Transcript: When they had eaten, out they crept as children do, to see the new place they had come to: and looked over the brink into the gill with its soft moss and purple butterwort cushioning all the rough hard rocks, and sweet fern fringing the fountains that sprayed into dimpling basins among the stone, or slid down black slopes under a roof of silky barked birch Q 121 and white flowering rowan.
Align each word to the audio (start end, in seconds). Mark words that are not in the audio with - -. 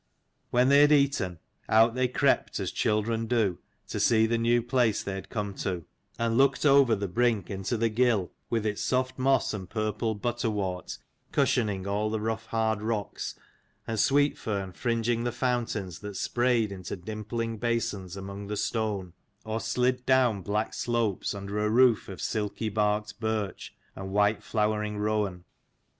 When 0.49 0.69
they 0.69 0.81
had 0.81 0.91
eaten, 0.91 1.37
out 1.69 1.93
they 1.93 2.07
crept 2.07 2.59
as 2.59 2.71
children 2.71 3.27
do, 3.27 3.59
to 3.89 3.99
see 3.99 4.25
the 4.25 4.39
new 4.39 4.63
place 4.63 5.03
they 5.03 5.13
had 5.13 5.29
come 5.29 5.53
to: 5.57 5.85
and 6.17 6.39
looked 6.39 6.65
over 6.65 6.95
the 6.95 7.07
brink 7.07 7.51
into 7.51 7.77
the 7.77 7.87
gill 7.87 8.31
with 8.49 8.65
its 8.65 8.81
soft 8.81 9.19
moss 9.19 9.53
and 9.53 9.69
purple 9.69 10.15
butterwort 10.15 10.97
cushioning 11.31 11.85
all 11.85 12.09
the 12.09 12.19
rough 12.19 12.47
hard 12.47 12.81
rocks, 12.81 13.35
and 13.85 13.99
sweet 13.99 14.39
fern 14.39 14.71
fringing 14.71 15.23
the 15.23 15.31
fountains 15.31 15.99
that 15.99 16.17
sprayed 16.17 16.71
into 16.71 16.95
dimpling 16.95 17.59
basins 17.59 18.17
among 18.17 18.47
the 18.47 18.57
stone, 18.57 19.13
or 19.45 19.59
slid 19.59 20.03
down 20.07 20.41
black 20.41 20.73
slopes 20.73 21.35
under 21.35 21.59
a 21.63 21.69
roof 21.69 22.09
of 22.09 22.19
silky 22.19 22.69
barked 22.69 23.19
birch 23.19 23.75
Q 23.93 24.01
121 24.01 24.01
and 24.05 24.11
white 24.15 24.43
flowering 24.43 24.97
rowan. 24.97 25.43